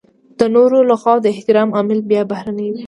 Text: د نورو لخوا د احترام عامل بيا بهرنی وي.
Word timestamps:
د 0.39 0.41
نورو 0.55 0.77
لخوا 0.89 1.13
د 1.21 1.25
احترام 1.35 1.69
عامل 1.77 1.99
بيا 2.09 2.21
بهرنی 2.31 2.67
وي. 2.71 2.79